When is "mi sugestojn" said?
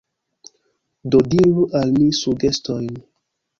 1.99-2.93